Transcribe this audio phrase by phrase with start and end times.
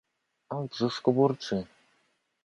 [0.49, 1.65] A w brzuszku burczy!